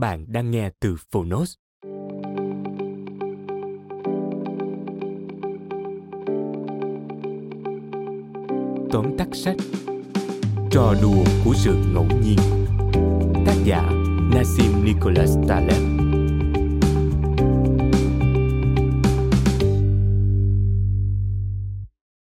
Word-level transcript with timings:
Bạn 0.00 0.24
đang 0.28 0.50
nghe 0.50 0.70
từ 0.80 0.96
Phonos. 1.10 1.54
Tóm 8.92 9.16
tắt 9.18 9.28
sách 9.32 9.56
Trò 10.70 10.94
đùa 11.02 11.24
của 11.44 11.54
sự 11.54 11.76
ngẫu 11.94 12.06
nhiên. 12.22 12.38
Tác 13.46 13.56
giả 13.64 13.90
Nassim 14.34 14.84
Nicholas 14.84 15.36
Taleb. 15.48 15.82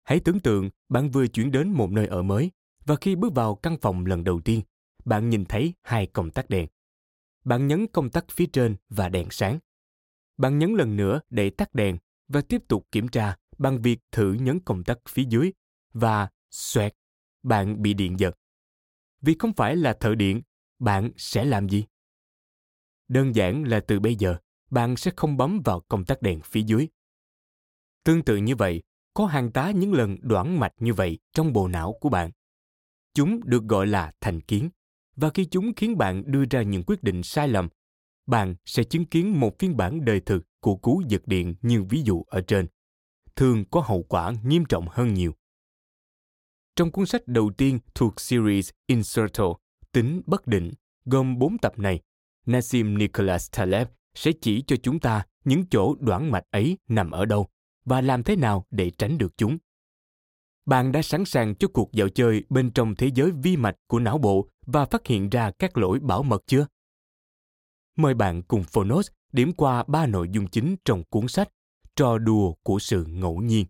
Hãy 0.04 0.20
tưởng 0.20 0.40
tượng 0.40 0.70
bạn 0.88 1.10
vừa 1.10 1.26
chuyển 1.26 1.50
đến 1.50 1.68
một 1.70 1.90
nơi 1.90 2.06
ở 2.06 2.22
mới 2.22 2.50
và 2.84 2.96
khi 3.00 3.16
bước 3.16 3.34
vào 3.34 3.54
căn 3.54 3.76
phòng 3.80 4.06
lần 4.06 4.24
đầu 4.24 4.40
tiên, 4.40 4.60
bạn 5.04 5.30
nhìn 5.30 5.44
thấy 5.44 5.74
hai 5.82 6.06
công 6.06 6.30
tắc 6.30 6.50
đèn 6.50 6.66
bạn 7.46 7.66
nhấn 7.66 7.86
công 7.86 8.10
tắc 8.10 8.24
phía 8.30 8.46
trên 8.52 8.76
và 8.88 9.08
đèn 9.08 9.28
sáng. 9.30 9.58
Bạn 10.36 10.58
nhấn 10.58 10.74
lần 10.74 10.96
nữa 10.96 11.20
để 11.30 11.50
tắt 11.50 11.74
đèn 11.74 11.98
và 12.28 12.40
tiếp 12.40 12.62
tục 12.68 12.86
kiểm 12.92 13.08
tra 13.08 13.36
bằng 13.58 13.82
việc 13.82 13.98
thử 14.12 14.32
nhấn 14.32 14.60
công 14.60 14.84
tắc 14.84 14.98
phía 15.08 15.24
dưới 15.28 15.52
và 15.92 16.28
xoẹt, 16.50 16.94
bạn 17.42 17.82
bị 17.82 17.94
điện 17.94 18.18
giật. 18.18 18.38
Vì 19.20 19.36
không 19.38 19.52
phải 19.52 19.76
là 19.76 19.96
thợ 20.00 20.14
điện, 20.14 20.42
bạn 20.78 21.10
sẽ 21.16 21.44
làm 21.44 21.68
gì? 21.68 21.84
Đơn 23.08 23.34
giản 23.34 23.64
là 23.64 23.80
từ 23.80 24.00
bây 24.00 24.14
giờ, 24.14 24.36
bạn 24.70 24.96
sẽ 24.96 25.10
không 25.16 25.36
bấm 25.36 25.62
vào 25.64 25.80
công 25.80 26.04
tắc 26.04 26.22
đèn 26.22 26.40
phía 26.40 26.62
dưới. 26.62 26.88
Tương 28.04 28.24
tự 28.24 28.36
như 28.36 28.56
vậy, 28.56 28.82
có 29.14 29.26
hàng 29.26 29.52
tá 29.52 29.70
những 29.70 29.92
lần 29.92 30.16
đoạn 30.20 30.60
mạch 30.60 30.74
như 30.78 30.94
vậy 30.94 31.18
trong 31.32 31.52
bộ 31.52 31.68
não 31.68 31.98
của 32.00 32.08
bạn. 32.08 32.30
Chúng 33.14 33.40
được 33.44 33.64
gọi 33.64 33.86
là 33.86 34.12
thành 34.20 34.40
kiến 34.40 34.70
và 35.16 35.30
khi 35.34 35.44
chúng 35.44 35.74
khiến 35.74 35.98
bạn 35.98 36.22
đưa 36.26 36.44
ra 36.50 36.62
những 36.62 36.82
quyết 36.82 37.02
định 37.02 37.22
sai 37.22 37.48
lầm 37.48 37.68
bạn 38.26 38.54
sẽ 38.64 38.84
chứng 38.84 39.04
kiến 39.04 39.40
một 39.40 39.58
phiên 39.58 39.76
bản 39.76 40.04
đời 40.04 40.20
thực 40.20 40.42
của 40.60 40.76
cú 40.76 41.02
giật 41.08 41.22
điện 41.26 41.54
như 41.62 41.82
ví 41.82 42.02
dụ 42.02 42.22
ở 42.26 42.40
trên 42.40 42.66
thường 43.36 43.64
có 43.70 43.80
hậu 43.80 44.02
quả 44.02 44.32
nghiêm 44.44 44.64
trọng 44.64 44.86
hơn 44.90 45.14
nhiều 45.14 45.32
trong 46.76 46.90
cuốn 46.90 47.06
sách 47.06 47.28
đầu 47.28 47.50
tiên 47.56 47.78
thuộc 47.94 48.20
series 48.20 48.70
Inserto, 48.86 49.44
tính 49.92 50.22
bất 50.26 50.46
định, 50.46 50.72
gồm 51.04 51.38
4 51.38 51.58
tập 51.58 51.78
này, 51.78 52.00
Nassim 52.46 52.98
Nicholas 52.98 53.50
Taleb 53.56 53.88
sẽ 54.14 54.32
chỉ 54.40 54.62
cho 54.66 54.76
chúng 54.82 55.00
ta 55.00 55.26
những 55.44 55.64
chỗ 55.70 55.94
đoạn 56.00 56.30
mạch 56.30 56.44
ấy 56.50 56.78
nằm 56.88 57.10
ở 57.10 57.24
đâu 57.24 57.46
và 57.84 58.00
làm 58.00 58.22
thế 58.22 58.36
nào 58.36 58.66
để 58.70 58.90
tránh 58.90 59.18
được 59.18 59.32
chúng. 59.36 59.58
Bạn 60.66 60.92
đã 60.92 61.02
sẵn 61.02 61.24
sàng 61.24 61.54
cho 61.54 61.68
cuộc 61.68 61.92
dạo 61.92 62.08
chơi 62.08 62.44
bên 62.48 62.70
trong 62.70 62.94
thế 62.96 63.10
giới 63.14 63.30
vi 63.42 63.56
mạch 63.56 63.76
của 63.86 63.98
não 63.98 64.18
bộ 64.18 64.48
và 64.66 64.86
phát 64.86 65.06
hiện 65.06 65.28
ra 65.28 65.50
các 65.58 65.76
lỗi 65.76 66.00
bảo 66.00 66.22
mật 66.22 66.42
chưa? 66.46 66.66
Mời 67.96 68.14
bạn 68.14 68.42
cùng 68.42 68.64
Phonos 68.64 69.08
điểm 69.32 69.52
qua 69.52 69.84
ba 69.88 70.06
nội 70.06 70.28
dung 70.32 70.46
chính 70.48 70.76
trong 70.84 71.04
cuốn 71.04 71.28
sách 71.28 71.52
Trò 71.96 72.18
đùa 72.18 72.54
của 72.62 72.78
sự 72.78 73.04
ngẫu 73.08 73.40
nhiên. 73.40 73.66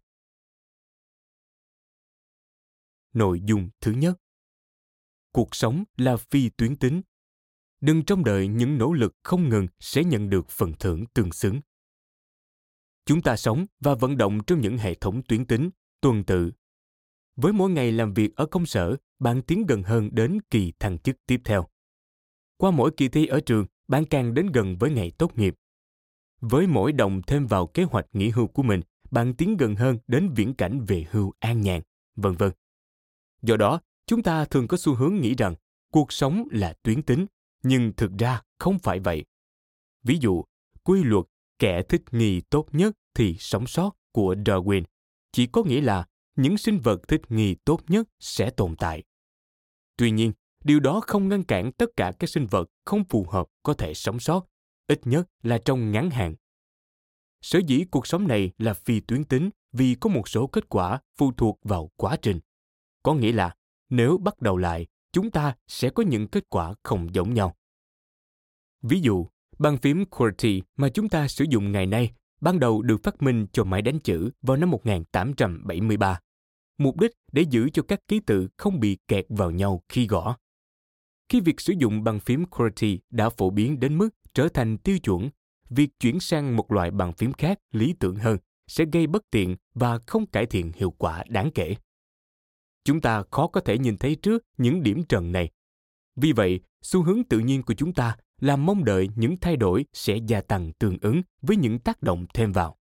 Nội 3.12 3.40
dung 3.44 3.68
thứ 3.80 3.92
nhất 3.92 4.20
Cuộc 5.32 5.54
sống 5.54 5.84
là 5.96 6.16
phi 6.16 6.48
tuyến 6.48 6.76
tính. 6.76 7.02
Đừng 7.80 8.04
trông 8.04 8.24
đợi 8.24 8.48
những 8.48 8.78
nỗ 8.78 8.92
lực 8.92 9.14
không 9.22 9.48
ngừng 9.48 9.66
sẽ 9.80 10.04
nhận 10.04 10.30
được 10.30 10.50
phần 10.50 10.72
thưởng 10.78 11.04
tương 11.14 11.32
xứng. 11.32 11.60
Chúng 13.06 13.22
ta 13.22 13.36
sống 13.36 13.66
và 13.80 13.94
vận 13.94 14.16
động 14.16 14.38
trong 14.46 14.60
những 14.60 14.78
hệ 14.78 14.94
thống 14.94 15.22
tuyến 15.22 15.44
tính, 15.44 15.70
tuần 16.00 16.24
tự 16.24 16.52
với 17.36 17.52
mỗi 17.52 17.70
ngày 17.70 17.92
làm 17.92 18.14
việc 18.14 18.36
ở 18.36 18.46
công 18.46 18.66
sở, 18.66 18.96
bạn 19.18 19.42
tiến 19.42 19.66
gần 19.66 19.82
hơn 19.82 20.08
đến 20.12 20.38
kỳ 20.50 20.72
thăng 20.78 20.98
chức 20.98 21.16
tiếp 21.26 21.40
theo. 21.44 21.66
Qua 22.56 22.70
mỗi 22.70 22.90
kỳ 22.96 23.08
thi 23.08 23.26
ở 23.26 23.40
trường, 23.40 23.66
bạn 23.88 24.04
càng 24.04 24.34
đến 24.34 24.46
gần 24.52 24.76
với 24.78 24.90
ngày 24.90 25.10
tốt 25.18 25.38
nghiệp. 25.38 25.54
Với 26.40 26.66
mỗi 26.66 26.92
đồng 26.92 27.22
thêm 27.22 27.46
vào 27.46 27.66
kế 27.66 27.82
hoạch 27.82 28.06
nghỉ 28.12 28.28
hưu 28.28 28.46
của 28.46 28.62
mình, 28.62 28.80
bạn 29.10 29.34
tiến 29.34 29.56
gần 29.56 29.74
hơn 29.74 29.98
đến 30.06 30.30
viễn 30.36 30.54
cảnh 30.54 30.84
về 30.84 31.06
hưu 31.10 31.32
an 31.38 31.60
nhàn, 31.60 31.82
vân 32.16 32.34
vân. 32.34 32.50
Do 33.42 33.56
đó, 33.56 33.80
chúng 34.06 34.22
ta 34.22 34.44
thường 34.44 34.68
có 34.68 34.76
xu 34.76 34.94
hướng 34.94 35.16
nghĩ 35.16 35.34
rằng 35.34 35.54
cuộc 35.92 36.12
sống 36.12 36.48
là 36.50 36.74
tuyến 36.82 37.02
tính, 37.02 37.26
nhưng 37.62 37.92
thực 37.96 38.10
ra 38.18 38.42
không 38.58 38.78
phải 38.78 39.00
vậy. 39.00 39.24
Ví 40.02 40.18
dụ, 40.20 40.44
quy 40.82 41.04
luật 41.04 41.24
kẻ 41.58 41.82
thích 41.82 42.02
nghi 42.10 42.40
tốt 42.40 42.66
nhất 42.72 42.96
thì 43.14 43.36
sống 43.38 43.66
sót 43.66 43.96
của 44.12 44.34
Darwin 44.34 44.82
chỉ 45.32 45.46
có 45.46 45.62
nghĩa 45.64 45.80
là 45.80 46.06
những 46.36 46.58
sinh 46.58 46.80
vật 46.80 47.08
thích 47.08 47.20
nghi 47.28 47.54
tốt 47.64 47.80
nhất 47.88 48.08
sẽ 48.20 48.50
tồn 48.50 48.76
tại. 48.76 49.02
Tuy 49.96 50.10
nhiên, 50.10 50.32
điều 50.64 50.80
đó 50.80 51.00
không 51.06 51.28
ngăn 51.28 51.42
cản 51.42 51.72
tất 51.72 51.90
cả 51.96 52.12
các 52.18 52.30
sinh 52.30 52.46
vật 52.46 52.70
không 52.84 53.04
phù 53.04 53.26
hợp 53.30 53.46
có 53.62 53.74
thể 53.74 53.94
sống 53.94 54.20
sót, 54.20 54.46
ít 54.86 55.00
nhất 55.04 55.28
là 55.42 55.58
trong 55.58 55.92
ngắn 55.92 56.10
hạn. 56.10 56.34
Sở 57.42 57.58
dĩ 57.66 57.84
cuộc 57.90 58.06
sống 58.06 58.28
này 58.28 58.50
là 58.58 58.74
phi 58.74 59.00
tuyến 59.00 59.24
tính 59.24 59.50
vì 59.72 59.94
có 59.94 60.10
một 60.10 60.28
số 60.28 60.46
kết 60.46 60.68
quả 60.68 61.00
phụ 61.16 61.32
thuộc 61.32 61.58
vào 61.62 61.90
quá 61.96 62.16
trình. 62.22 62.40
Có 63.02 63.14
nghĩa 63.14 63.32
là 63.32 63.54
nếu 63.90 64.18
bắt 64.18 64.40
đầu 64.40 64.56
lại, 64.56 64.86
chúng 65.12 65.30
ta 65.30 65.54
sẽ 65.66 65.90
có 65.90 66.02
những 66.02 66.28
kết 66.28 66.44
quả 66.48 66.74
không 66.82 67.14
giống 67.14 67.34
nhau. 67.34 67.56
Ví 68.82 69.00
dụ, 69.00 69.26
bàn 69.58 69.78
phím 69.78 70.04
QWERTY 70.10 70.60
mà 70.76 70.88
chúng 70.88 71.08
ta 71.08 71.28
sử 71.28 71.44
dụng 71.48 71.72
ngày 71.72 71.86
nay 71.86 72.12
ban 72.40 72.60
đầu 72.60 72.82
được 72.82 73.02
phát 73.02 73.22
minh 73.22 73.46
cho 73.52 73.64
máy 73.64 73.82
đánh 73.82 73.98
chữ 73.98 74.30
vào 74.42 74.56
năm 74.56 74.70
1873 74.70 76.20
mục 76.78 77.00
đích 77.00 77.12
để 77.32 77.42
giữ 77.42 77.70
cho 77.70 77.82
các 77.82 78.00
ký 78.08 78.20
tự 78.20 78.48
không 78.56 78.80
bị 78.80 78.98
kẹt 79.08 79.26
vào 79.28 79.50
nhau 79.50 79.82
khi 79.88 80.06
gõ. 80.06 80.36
Khi 81.28 81.40
việc 81.40 81.60
sử 81.60 81.74
dụng 81.78 82.04
bàn 82.04 82.20
phím 82.20 82.44
QWERTY 82.44 82.98
đã 83.10 83.30
phổ 83.30 83.50
biến 83.50 83.80
đến 83.80 83.98
mức 83.98 84.08
trở 84.34 84.48
thành 84.48 84.78
tiêu 84.78 84.98
chuẩn, 84.98 85.30
việc 85.70 85.90
chuyển 86.00 86.20
sang 86.20 86.56
một 86.56 86.72
loại 86.72 86.90
bàn 86.90 87.12
phím 87.12 87.32
khác 87.32 87.58
lý 87.72 87.94
tưởng 88.00 88.16
hơn 88.16 88.38
sẽ 88.66 88.84
gây 88.92 89.06
bất 89.06 89.22
tiện 89.30 89.56
và 89.74 89.98
không 90.06 90.26
cải 90.26 90.46
thiện 90.46 90.72
hiệu 90.76 90.90
quả 90.90 91.24
đáng 91.28 91.50
kể. 91.54 91.74
Chúng 92.84 93.00
ta 93.00 93.22
khó 93.30 93.46
có 93.46 93.60
thể 93.60 93.78
nhìn 93.78 93.96
thấy 93.96 94.14
trước 94.14 94.44
những 94.58 94.82
điểm 94.82 95.04
trần 95.04 95.32
này. 95.32 95.50
Vì 96.16 96.32
vậy, 96.32 96.60
xu 96.82 97.02
hướng 97.02 97.24
tự 97.24 97.38
nhiên 97.38 97.62
của 97.62 97.74
chúng 97.74 97.92
ta 97.92 98.16
là 98.40 98.56
mong 98.56 98.84
đợi 98.84 99.08
những 99.16 99.36
thay 99.40 99.56
đổi 99.56 99.84
sẽ 99.92 100.16
gia 100.26 100.40
tăng 100.40 100.72
tương 100.72 100.98
ứng 101.00 101.22
với 101.42 101.56
những 101.56 101.78
tác 101.78 102.02
động 102.02 102.26
thêm 102.34 102.52
vào. 102.52 102.76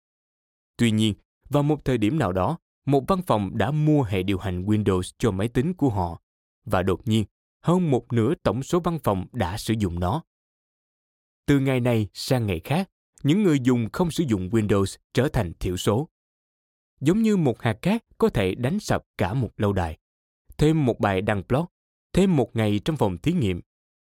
Tuy 0.78 0.92
nhiên, 0.92 1.14
vào 1.50 1.64
một 1.64 1.86
thời 1.86 1.98
điểm 1.98 2.20
nào 2.20 2.32
đó, 2.32 2.58
một 2.86 3.04
văn 3.08 3.22
phòng 3.28 3.58
đã 3.58 3.72
mua 3.72 4.04
hệ 4.04 4.24
điều 4.24 4.38
hành 4.38 4.66
Windows 4.66 5.12
cho 5.18 5.32
máy 5.32 5.48
tính 5.48 5.74
của 5.74 5.90
họ 5.90 6.22
và 6.66 6.84
đột 6.84 7.08
nhiên 7.08 7.26
hơn 7.62 7.92
một 7.92 8.14
nửa 8.14 8.34
tổng 8.44 8.64
số 8.64 8.80
văn 8.80 9.00
phòng 9.04 9.26
đã 9.32 9.58
sử 9.58 9.74
dụng 9.78 10.00
nó. 10.00 10.24
Từ 11.46 11.60
ngày 11.60 11.80
này 11.80 12.08
sang 12.14 12.46
ngày 12.46 12.60
khác, 12.64 12.90
những 13.24 13.44
người 13.44 13.60
dùng 13.60 13.88
không 13.94 14.12
sử 14.12 14.24
dụng 14.28 14.50
Windows 14.50 14.98
trở 15.14 15.28
thành 15.28 15.54
thiểu 15.60 15.78
số. 15.78 16.10
Giống 17.02 17.22
như 17.22 17.38
một 17.38 17.62
hạt 17.62 17.74
cát 17.74 18.04
có 18.18 18.30
thể 18.30 18.56
đánh 18.56 18.80
sập 18.80 19.04
cả 19.18 19.34
một 19.34 19.50
lâu 19.58 19.74
đài. 19.74 19.98
Thêm 20.58 20.86
một 20.86 21.00
bài 21.00 21.22
đăng 21.22 21.44
blog, 21.50 21.66
thêm 22.14 22.36
một 22.36 22.56
ngày 22.56 22.80
trong 22.86 22.98
phòng 22.98 23.18
thí 23.18 23.34
nghiệm, 23.34 23.62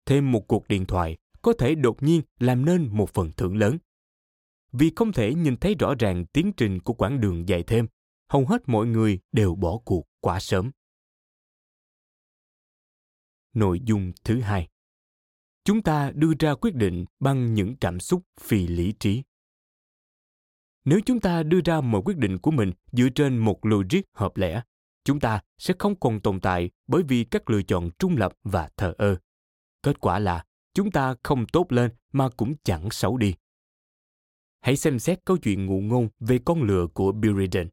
thêm 0.06 0.32
một 0.32 0.48
cuộc 0.48 0.68
điện 0.68 0.86
thoại 0.86 1.16
có 1.42 1.52
thể 1.58 1.74
đột 1.74 2.02
nhiên 2.02 2.22
làm 2.40 2.64
nên 2.64 2.88
một 2.92 3.10
phần 3.10 3.30
thưởng 3.36 3.56
lớn. 3.56 3.78
Vì 4.72 4.92
không 4.96 5.12
thể 5.12 5.34
nhìn 5.34 5.56
thấy 5.56 5.74
rõ 5.74 5.94
ràng 5.98 6.24
tiến 6.26 6.52
trình 6.56 6.80
của 6.80 6.92
quãng 6.92 7.20
đường 7.20 7.48
dài 7.48 7.62
thêm, 7.62 7.86
hầu 8.28 8.46
hết 8.46 8.62
mọi 8.66 8.86
người 8.86 9.20
đều 9.32 9.54
bỏ 9.54 9.78
cuộc 9.84 10.06
quá 10.20 10.40
sớm. 10.40 10.70
Nội 13.52 13.80
dung 13.84 14.12
thứ 14.24 14.40
hai 14.40 14.68
chúng 15.64 15.82
ta 15.82 16.10
đưa 16.14 16.32
ra 16.38 16.54
quyết 16.54 16.74
định 16.74 17.04
bằng 17.20 17.54
những 17.54 17.76
cảm 17.76 18.00
xúc 18.00 18.22
phi 18.40 18.66
lý 18.66 18.94
trí 19.00 19.22
nếu 20.84 21.00
chúng 21.06 21.20
ta 21.20 21.42
đưa 21.42 21.60
ra 21.64 21.80
một 21.80 22.02
quyết 22.04 22.16
định 22.16 22.38
của 22.38 22.50
mình 22.50 22.72
dựa 22.92 23.08
trên 23.14 23.38
một 23.38 23.66
logic 23.66 24.00
hợp 24.14 24.36
lẽ, 24.36 24.62
chúng 25.04 25.20
ta 25.20 25.40
sẽ 25.58 25.74
không 25.78 26.00
còn 26.00 26.20
tồn 26.20 26.40
tại 26.40 26.70
bởi 26.86 27.02
vì 27.08 27.24
các 27.24 27.50
lựa 27.50 27.62
chọn 27.62 27.90
trung 27.98 28.16
lập 28.16 28.32
và 28.44 28.68
thờ 28.76 28.94
ơ 28.98 29.16
kết 29.82 30.00
quả 30.00 30.18
là 30.18 30.44
chúng 30.74 30.90
ta 30.90 31.14
không 31.22 31.46
tốt 31.46 31.72
lên 31.72 31.90
mà 32.12 32.28
cũng 32.28 32.54
chẳng 32.64 32.90
xấu 32.90 33.16
đi 33.16 33.34
hãy 34.60 34.76
xem 34.76 34.98
xét 34.98 35.24
câu 35.24 35.36
chuyện 35.36 35.66
ngụ 35.66 35.80
ngôn 35.80 36.08
về 36.20 36.38
con 36.44 36.62
lừa 36.62 36.86
của 36.86 37.12
Buridan. 37.12 37.68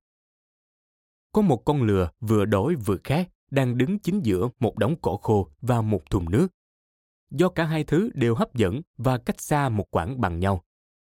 Có 1.33 1.41
một 1.41 1.65
con 1.65 1.83
lừa 1.83 2.09
vừa 2.19 2.45
đói 2.45 2.75
vừa 2.75 2.97
khát 3.03 3.29
đang 3.51 3.77
đứng 3.77 3.99
chính 3.99 4.21
giữa 4.21 4.49
một 4.59 4.77
đống 4.77 4.95
cỏ 5.01 5.17
khô 5.21 5.49
và 5.61 5.81
một 5.81 6.09
thùng 6.09 6.31
nước. 6.31 6.47
Do 7.31 7.49
cả 7.49 7.65
hai 7.65 7.83
thứ 7.83 8.09
đều 8.13 8.35
hấp 8.35 8.55
dẫn 8.55 8.81
và 8.97 9.17
cách 9.17 9.41
xa 9.41 9.69
một 9.69 9.85
quãng 9.91 10.21
bằng 10.21 10.39
nhau, 10.39 10.63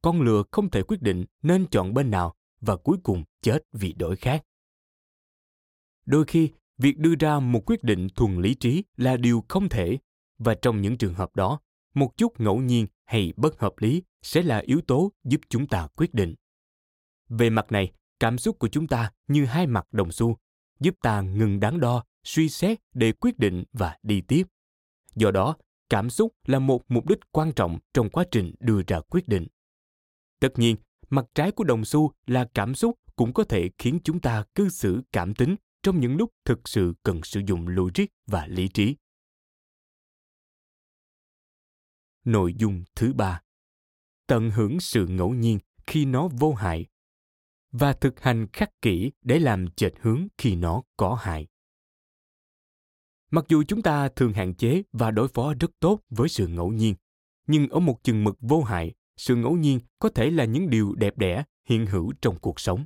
con 0.01 0.21
lừa 0.21 0.43
không 0.51 0.69
thể 0.69 0.83
quyết 0.83 1.01
định 1.01 1.25
nên 1.41 1.67
chọn 1.71 1.93
bên 1.93 2.11
nào 2.11 2.35
và 2.61 2.75
cuối 2.75 2.97
cùng 3.03 3.23
chết 3.41 3.59
vì 3.73 3.93
đói 3.93 4.15
khát. 4.15 4.43
Đôi 6.05 6.25
khi, 6.27 6.49
việc 6.77 6.97
đưa 6.97 7.15
ra 7.19 7.39
một 7.39 7.69
quyết 7.69 7.83
định 7.83 8.07
thuần 8.15 8.41
lý 8.41 8.53
trí 8.53 8.83
là 8.97 9.17
điều 9.17 9.43
không 9.47 9.69
thể 9.69 9.97
và 10.37 10.55
trong 10.55 10.81
những 10.81 10.97
trường 10.97 11.13
hợp 11.13 11.35
đó, 11.35 11.59
một 11.93 12.17
chút 12.17 12.39
ngẫu 12.39 12.57
nhiên 12.57 12.87
hay 13.05 13.33
bất 13.37 13.59
hợp 13.59 13.73
lý 13.77 14.03
sẽ 14.21 14.43
là 14.43 14.57
yếu 14.57 14.81
tố 14.81 15.11
giúp 15.23 15.41
chúng 15.49 15.67
ta 15.67 15.87
quyết 15.95 16.13
định. 16.13 16.35
Về 17.29 17.49
mặt 17.49 17.71
này, 17.71 17.91
cảm 18.25 18.37
xúc 18.37 18.59
của 18.59 18.67
chúng 18.67 18.87
ta 18.87 19.11
như 19.27 19.45
hai 19.45 19.67
mặt 19.67 19.87
đồng 19.91 20.11
xu, 20.11 20.37
giúp 20.79 20.95
ta 21.01 21.21
ngừng 21.21 21.59
đáng 21.59 21.79
đo 21.79 22.03
suy 22.23 22.49
xét 22.49 22.79
để 22.93 23.11
quyết 23.11 23.39
định 23.39 23.63
và 23.73 23.97
đi 24.03 24.21
tiếp. 24.21 24.43
Do 25.15 25.31
đó 25.31 25.55
cảm 25.89 26.09
xúc 26.09 26.33
là 26.45 26.59
một 26.59 26.83
mục 26.87 27.09
đích 27.09 27.19
quan 27.31 27.51
trọng 27.55 27.79
trong 27.93 28.09
quá 28.09 28.25
trình 28.31 28.55
đưa 28.59 28.81
ra 28.87 28.99
quyết 29.09 29.27
định. 29.27 29.47
Tất 30.39 30.49
nhiên 30.55 30.75
mặt 31.09 31.25
trái 31.35 31.51
của 31.51 31.63
đồng 31.63 31.85
xu 31.85 32.11
là 32.27 32.47
cảm 32.53 32.75
xúc 32.75 32.99
cũng 33.15 33.33
có 33.33 33.43
thể 33.43 33.69
khiến 33.77 33.99
chúng 34.03 34.19
ta 34.21 34.43
cư 34.55 34.69
xử 34.69 35.01
cảm 35.11 35.33
tính 35.33 35.55
trong 35.83 35.99
những 35.99 36.17
lúc 36.17 36.31
thực 36.45 36.67
sự 36.69 36.93
cần 37.03 37.23
sử 37.23 37.41
dụng 37.47 37.67
logic 37.67 38.05
và 38.27 38.47
lý 38.47 38.67
trí. 38.67 38.95
Nội 42.23 42.53
dung 42.57 42.83
thứ 42.95 43.13
ba. 43.13 43.41
Tận 44.27 44.51
hưởng 44.51 44.79
sự 44.79 45.07
ngẫu 45.07 45.33
nhiên 45.33 45.59
khi 45.87 46.05
nó 46.05 46.27
vô 46.27 46.53
hại 46.53 46.85
và 47.79 47.93
thực 47.93 48.19
hành 48.19 48.47
khắc 48.53 48.81
kỹ 48.81 49.11
để 49.21 49.39
làm 49.39 49.67
chệch 49.67 49.93
hướng 50.01 50.27
khi 50.37 50.55
nó 50.55 50.83
có 50.97 51.17
hại. 51.21 51.47
Mặc 53.31 53.45
dù 53.47 53.63
chúng 53.67 53.81
ta 53.81 54.09
thường 54.09 54.33
hạn 54.33 54.53
chế 54.53 54.83
và 54.91 55.11
đối 55.11 55.27
phó 55.27 55.53
rất 55.59 55.71
tốt 55.79 55.99
với 56.09 56.29
sự 56.29 56.47
ngẫu 56.47 56.71
nhiên, 56.71 56.95
nhưng 57.47 57.69
ở 57.69 57.79
một 57.79 58.03
chừng 58.03 58.23
mực 58.23 58.37
vô 58.39 58.63
hại, 58.63 58.93
sự 59.17 59.35
ngẫu 59.35 59.55
nhiên 59.57 59.79
có 59.99 60.09
thể 60.09 60.31
là 60.31 60.45
những 60.45 60.69
điều 60.69 60.95
đẹp 60.95 61.17
đẽ, 61.17 61.43
hiện 61.65 61.85
hữu 61.85 62.13
trong 62.21 62.39
cuộc 62.39 62.59
sống. 62.59 62.85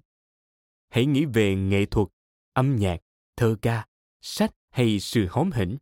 Hãy 0.90 1.06
nghĩ 1.06 1.26
về 1.26 1.56
nghệ 1.56 1.86
thuật, 1.86 2.08
âm 2.54 2.76
nhạc, 2.76 3.02
thơ 3.38 3.56
ca, 3.62 3.86
sách 4.22 4.52
hay 4.70 5.00
sự 5.00 5.28
hóm 5.30 5.52
hỉnh. 5.52 5.78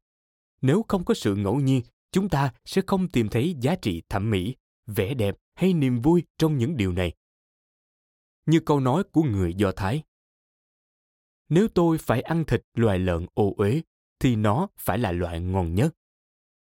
Nếu 0.62 0.86
không 0.88 1.06
có 1.06 1.14
sự 1.14 1.36
ngẫu 1.36 1.60
nhiên, 1.60 1.82
chúng 2.12 2.30
ta 2.30 2.54
sẽ 2.66 2.82
không 2.88 3.08
tìm 3.08 3.30
thấy 3.30 3.56
giá 3.62 3.76
trị 3.76 4.02
thẩm 4.10 4.30
mỹ, 4.30 4.56
vẻ 4.88 5.14
đẹp 5.14 5.36
hay 5.56 5.74
niềm 5.74 6.02
vui 6.02 6.24
trong 6.38 6.58
những 6.58 6.78
điều 6.78 6.92
này 6.92 7.14
như 8.48 8.60
câu 8.60 8.80
nói 8.80 9.04
của 9.04 9.24
người 9.24 9.54
do 9.54 9.72
thái 9.72 10.04
nếu 11.50 11.68
tôi 11.68 11.98
phải 11.98 12.22
ăn 12.22 12.46
thịt 12.46 12.62
loài 12.74 13.00
lợn 13.00 13.26
ô 13.34 13.54
uế 13.58 13.82
thì 14.20 14.36
nó 14.36 14.68
phải 14.78 14.98
là 14.98 15.12
loại 15.12 15.40
ngon 15.40 15.76
nhất. 15.76 15.96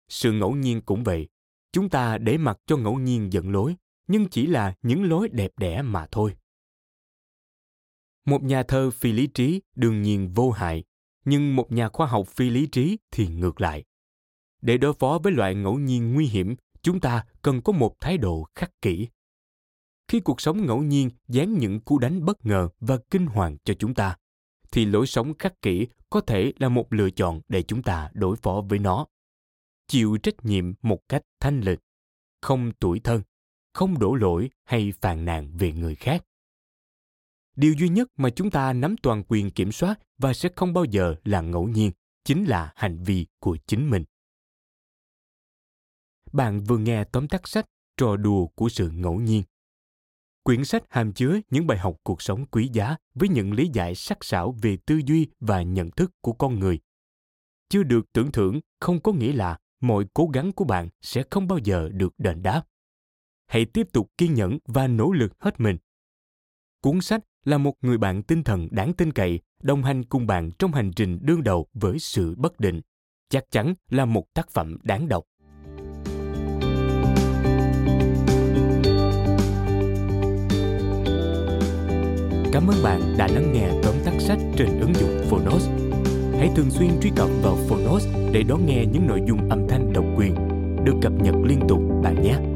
Sự 0.08 0.32
ngẫu 0.32 0.54
nhiên 0.54 0.80
cũng 0.80 1.04
vậy. 1.04 1.28
Chúng 1.72 1.88
ta 1.88 2.18
để 2.18 2.38
mặc 2.38 2.58
cho 2.66 2.76
ngẫu 2.76 2.98
nhiên 2.98 3.32
dẫn 3.32 3.52
lối, 3.52 3.76
nhưng 4.06 4.28
chỉ 4.28 4.46
là 4.46 4.74
những 4.82 5.04
lối 5.04 5.28
đẹp 5.28 5.50
đẽ 5.58 5.82
mà 5.82 6.06
thôi. 6.10 6.36
Một 8.24 8.42
nhà 8.42 8.62
thơ 8.62 8.90
phi 8.90 9.12
lý 9.12 9.26
trí 9.26 9.62
đương 9.74 10.02
nhiên 10.02 10.32
vô 10.34 10.50
hại, 10.50 10.84
nhưng 11.24 11.56
một 11.56 11.72
nhà 11.72 11.88
khoa 11.88 12.06
học 12.06 12.28
phi 12.28 12.50
lý 12.50 12.66
trí 12.66 12.98
thì 13.10 13.28
ngược 13.28 13.60
lại. 13.60 13.84
Để 14.60 14.78
đối 14.78 14.94
phó 14.94 15.18
với 15.22 15.32
loại 15.32 15.54
ngẫu 15.54 15.78
nhiên 15.78 16.12
nguy 16.14 16.26
hiểm, 16.26 16.56
chúng 16.82 17.00
ta 17.00 17.24
cần 17.42 17.62
có 17.62 17.72
một 17.72 18.00
thái 18.00 18.18
độ 18.18 18.46
khắc 18.54 18.70
kỷ. 18.82 19.08
Khi 20.12 20.20
cuộc 20.20 20.40
sống 20.40 20.66
ngẫu 20.66 20.82
nhiên 20.82 21.10
dán 21.28 21.58
những 21.58 21.80
cú 21.80 21.98
đánh 21.98 22.24
bất 22.24 22.46
ngờ 22.46 22.68
và 22.80 22.98
kinh 23.10 23.26
hoàng 23.26 23.56
cho 23.64 23.74
chúng 23.74 23.94
ta, 23.94 24.16
thì 24.72 24.84
lối 24.84 25.06
sống 25.06 25.34
khắc 25.38 25.62
kỷ 25.62 25.86
có 26.10 26.20
thể 26.20 26.52
là 26.58 26.68
một 26.68 26.92
lựa 26.92 27.10
chọn 27.10 27.40
để 27.48 27.62
chúng 27.62 27.82
ta 27.82 28.10
đối 28.14 28.36
phó 28.36 28.62
với 28.68 28.78
nó. 28.78 29.06
Chịu 29.86 30.16
trách 30.22 30.44
nhiệm 30.44 30.72
một 30.82 30.98
cách 31.08 31.22
thanh 31.40 31.60
lịch 31.60 31.78
không 32.40 32.72
tuổi 32.80 33.00
thân 33.00 33.22
không 33.72 33.98
đổ 33.98 34.14
lỗi 34.14 34.50
hay 34.64 34.92
phàn 35.00 35.24
nàn 35.24 35.56
về 35.56 35.72
người 35.72 35.94
khác. 35.94 36.24
Điều 37.56 37.74
duy 37.78 37.88
nhất 37.88 38.08
mà 38.16 38.30
chúng 38.30 38.50
ta 38.50 38.72
nắm 38.72 38.96
toàn 39.02 39.22
quyền 39.28 39.50
kiểm 39.50 39.72
soát 39.72 40.00
và 40.18 40.34
sẽ 40.34 40.48
không 40.56 40.72
bao 40.72 40.84
giờ 40.84 41.14
là 41.24 41.40
ngẫu 41.40 41.68
nhiên 41.68 41.92
chính 42.24 42.44
là 42.44 42.72
hành 42.76 43.02
vi 43.02 43.26
của 43.40 43.56
chính 43.66 43.90
mình. 43.90 44.04
Bạn 46.32 46.60
vừa 46.60 46.78
nghe 46.78 47.04
tóm 47.04 47.28
tắt 47.28 47.48
sách 47.48 47.66
trò 47.96 48.16
đùa 48.16 48.46
của 48.46 48.68
sự 48.68 48.90
ngẫu 48.90 49.20
nhiên. 49.20 49.42
Quyển 50.44 50.64
sách 50.64 50.82
hàm 50.90 51.12
chứa 51.12 51.40
những 51.50 51.66
bài 51.66 51.78
học 51.78 51.96
cuộc 52.02 52.22
sống 52.22 52.46
quý 52.46 52.70
giá 52.72 52.96
với 53.14 53.28
những 53.28 53.52
lý 53.52 53.70
giải 53.72 53.94
sắc 53.94 54.24
sảo 54.24 54.56
về 54.62 54.76
tư 54.86 55.00
duy 55.06 55.26
và 55.40 55.62
nhận 55.62 55.90
thức 55.90 56.12
của 56.20 56.32
con 56.32 56.58
người. 56.58 56.78
Chưa 57.68 57.82
được 57.82 58.12
tưởng 58.12 58.32
thưởng 58.32 58.60
không 58.80 59.00
có 59.00 59.12
nghĩa 59.12 59.32
là 59.32 59.58
mọi 59.80 60.04
cố 60.14 60.30
gắng 60.32 60.52
của 60.52 60.64
bạn 60.64 60.88
sẽ 61.00 61.24
không 61.30 61.48
bao 61.48 61.58
giờ 61.58 61.88
được 61.92 62.14
đền 62.18 62.42
đáp. 62.42 62.62
Hãy 63.46 63.64
tiếp 63.64 63.88
tục 63.92 64.10
kiên 64.18 64.34
nhẫn 64.34 64.58
và 64.64 64.86
nỗ 64.86 65.12
lực 65.12 65.32
hết 65.38 65.60
mình. 65.60 65.76
Cuốn 66.80 67.00
sách 67.00 67.20
là 67.44 67.58
một 67.58 67.74
người 67.82 67.98
bạn 67.98 68.22
tinh 68.22 68.42
thần 68.42 68.68
đáng 68.70 68.92
tin 68.92 69.12
cậy, 69.12 69.40
đồng 69.62 69.82
hành 69.82 70.04
cùng 70.04 70.26
bạn 70.26 70.50
trong 70.58 70.72
hành 70.72 70.92
trình 70.96 71.18
đương 71.22 71.42
đầu 71.42 71.66
với 71.74 71.98
sự 71.98 72.34
bất 72.34 72.60
định. 72.60 72.80
Chắc 73.28 73.50
chắn 73.50 73.74
là 73.90 74.04
một 74.04 74.34
tác 74.34 74.50
phẩm 74.50 74.78
đáng 74.82 75.08
đọc. 75.08 75.24
Cảm 82.52 82.66
ơn 82.66 82.82
bạn 82.82 83.14
đã 83.18 83.28
lắng 83.34 83.52
nghe 83.52 83.68
tóm 83.82 83.94
tắt 84.04 84.12
sách 84.18 84.38
trên 84.56 84.80
ứng 84.80 84.94
dụng 84.94 85.20
Phonos. 85.30 85.68
Hãy 86.38 86.50
thường 86.56 86.70
xuyên 86.70 86.90
truy 87.02 87.10
cập 87.16 87.28
vào 87.42 87.56
Phonos 87.68 88.06
để 88.32 88.42
đón 88.42 88.66
nghe 88.66 88.84
những 88.92 89.06
nội 89.06 89.20
dung 89.26 89.50
âm 89.50 89.68
thanh 89.68 89.92
độc 89.92 90.04
quyền 90.16 90.34
được 90.84 90.94
cập 91.02 91.12
nhật 91.12 91.34
liên 91.44 91.60
tục 91.68 91.80
bạn 92.02 92.22
nhé. 92.22 92.51